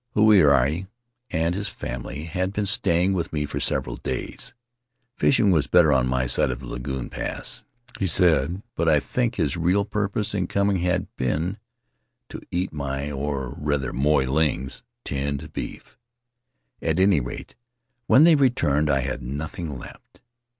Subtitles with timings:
[0.15, 0.87] Huirai
[1.29, 4.55] and his family had been staying with me for several days.
[5.19, 7.63] Pishing was better on my side of the lagoon pass,
[7.99, 11.59] he said, but I think his real purpose in coming had been
[12.29, 15.99] to eat my, or, rather, Moy Ling's tinned beef.
[16.81, 17.53] At any rate,
[18.07, 20.19] when they returned I had nothing left.